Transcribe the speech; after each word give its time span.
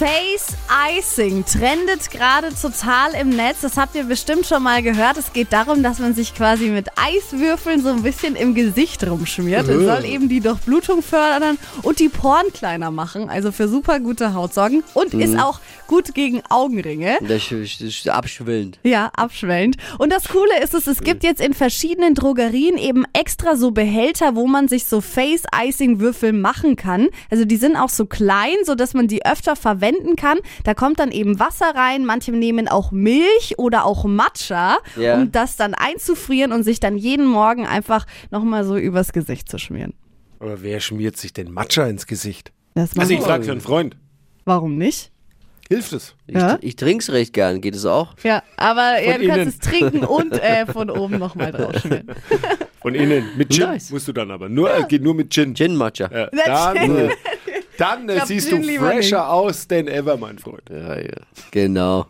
Face 0.00 0.56
Icing 0.96 1.44
trendet 1.44 2.10
gerade 2.10 2.48
total 2.54 3.12
im 3.20 3.28
Netz. 3.28 3.60
Das 3.60 3.76
habt 3.76 3.94
ihr 3.94 4.04
bestimmt 4.04 4.46
schon 4.46 4.62
mal 4.62 4.82
gehört. 4.82 5.18
Es 5.18 5.34
geht 5.34 5.52
darum, 5.52 5.82
dass 5.82 5.98
man 5.98 6.14
sich 6.14 6.34
quasi 6.34 6.70
mit 6.70 6.88
Eiswürfeln 6.96 7.82
so 7.82 7.90
ein 7.90 8.02
bisschen 8.02 8.34
im 8.34 8.54
Gesicht 8.54 9.06
rumschmiert. 9.06 9.68
Es 9.68 9.84
soll 9.84 10.06
eben 10.06 10.30
die 10.30 10.40
Durchblutung 10.40 11.02
fördern 11.02 11.58
und 11.82 11.98
die 11.98 12.08
Poren 12.08 12.50
kleiner 12.54 12.90
machen. 12.90 13.28
Also 13.28 13.52
für 13.52 13.68
super 13.68 14.00
gute 14.00 14.32
Haut 14.32 14.54
sorgen. 14.54 14.84
Und 14.94 15.12
ist 15.12 15.38
auch 15.38 15.60
gut 15.86 16.14
gegen 16.14 16.40
Augenringe. 16.48 17.18
Das 17.28 17.52
ist, 17.52 18.08
abschwellend. 18.08 18.78
Ja, 18.84 19.10
abschwellend. 19.14 19.76
Und 19.98 20.10
das 20.10 20.28
Coole 20.28 20.62
ist 20.62 20.72
es, 20.72 20.86
es 20.86 21.00
gibt 21.00 21.24
jetzt 21.24 21.42
in 21.42 21.52
verschiedenen 21.52 22.14
Drogerien 22.14 22.78
eben 22.78 23.04
extra 23.12 23.56
so 23.56 23.70
Behälter, 23.72 24.34
wo 24.34 24.46
man 24.46 24.66
sich 24.66 24.86
so 24.86 25.02
Face-Icing-Würfel 25.02 26.32
machen 26.32 26.76
kann. 26.76 27.08
Also 27.28 27.44
die 27.44 27.56
sind 27.56 27.76
auch 27.76 27.90
so 27.90 28.06
klein, 28.06 28.54
so 28.64 28.74
dass 28.74 28.94
man 28.94 29.08
die 29.08 29.26
öfter 29.26 29.56
verwenden 29.90 30.16
kann. 30.16 30.38
Da 30.64 30.74
kommt 30.74 30.98
dann 30.98 31.10
eben 31.10 31.38
Wasser 31.38 31.72
rein. 31.74 32.04
Manche 32.04 32.32
nehmen 32.32 32.68
auch 32.68 32.92
Milch 32.92 33.54
oder 33.58 33.84
auch 33.84 34.04
Matcha, 34.04 34.78
Ja. 34.96 35.14
um 35.16 35.32
das 35.32 35.56
dann 35.56 35.74
einzufrieren 35.74 36.52
und 36.52 36.62
sich 36.62 36.80
dann 36.80 36.96
jeden 36.96 37.26
Morgen 37.26 37.66
einfach 37.66 38.06
nochmal 38.30 38.64
so 38.64 38.76
übers 38.76 39.12
Gesicht 39.12 39.48
zu 39.50 39.58
schmieren. 39.58 39.94
Aber 40.38 40.62
wer 40.62 40.80
schmiert 40.80 41.16
sich 41.16 41.32
denn 41.32 41.50
Matcha 41.52 41.86
ins 41.86 42.06
Gesicht? 42.06 42.52
Das 42.74 42.96
Also 42.96 43.12
ich 43.12 43.20
frage 43.20 43.44
für 43.44 43.52
einen 43.52 43.60
Freund. 43.60 43.96
Warum 44.44 44.76
nicht? 44.78 45.10
Hilft 45.68 45.92
es? 45.92 46.16
Ich, 46.26 46.34
Ja? 46.34 46.58
ich 46.62 46.74
trink's 46.76 47.10
recht 47.10 47.32
gern. 47.32 47.60
Geht 47.60 47.76
es 47.76 47.84
auch? 47.86 48.14
Ja, 48.24 48.42
aber 48.56 49.00
ja, 49.00 49.18
du 49.18 49.24
innen. 49.24 49.36
kannst 49.36 49.62
es 49.62 49.70
trinken 49.70 50.04
und 50.04 50.32
äh, 50.32 50.66
von 50.66 50.90
oben 50.90 51.18
nochmal 51.18 51.52
draufschmieren. 51.52 52.08
Von 52.80 52.94
innen. 52.96 53.24
Mit 53.36 53.52
Gin 53.52 53.66
Nice. 53.66 53.90
musst 53.90 54.08
du 54.08 54.12
dann 54.12 54.30
aber. 54.32 54.48
Nur, 54.48 54.74
äh, 54.74 54.82
geht 54.88 55.02
nur 55.02 55.14
mit 55.14 55.32
Gin. 55.32 55.54
Gin 55.54 55.76
Matcha. 55.76 56.10
Ja, 56.12 56.28
dann 56.74 57.10
dann 57.80 58.08
äh, 58.08 58.24
siehst 58.26 58.52
du 58.52 58.62
fresher 58.62 59.30
aus 59.30 59.66
denn 59.66 59.88
ever, 59.88 60.16
mein 60.16 60.38
Freund. 60.38 60.62
Ja, 60.70 60.98
ja. 60.98 61.08
Genau. 61.50 62.06